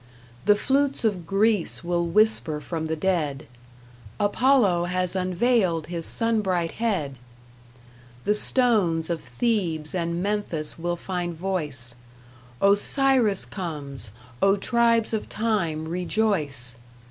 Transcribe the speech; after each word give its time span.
The 0.45 0.55
flutes 0.55 1.05
of 1.05 1.27
Greece 1.27 1.83
will 1.83 2.07
whisper 2.07 2.59
from 2.59 2.87
the 2.87 2.95
dead: 2.95 3.45
"Apollo 4.19 4.85
has 4.85 5.15
unveiled 5.15 5.85
his 5.93 6.07
sunbright 6.07 6.71
head!" 6.81 7.17
The 8.23 8.33
stones 8.33 9.11
of 9.11 9.21
Thebes 9.21 9.93
and 9.93 10.23
Memphis 10.23 10.79
will 10.79 10.95
find 10.95 11.35
voice: 11.35 11.93
"Osiris 12.63 13.45
comes: 13.45 14.09
Oh 14.41 14.57
tribes 14.57 15.13
of 15.13 15.29
Time, 15.29 15.87
rejoice!" 15.87 16.77